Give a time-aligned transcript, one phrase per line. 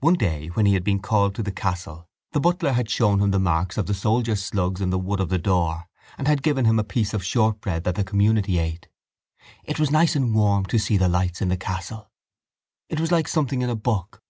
[0.00, 3.32] One day when he had been called to the castle the butler had shown him
[3.32, 6.64] the marks of the soldiers' slugs in the wood of the door and had given
[6.64, 8.88] him a piece of shortbread that the community ate.
[9.64, 12.10] It was nice and warm to see the lights in the castle.
[12.88, 14.22] It was like something in a book.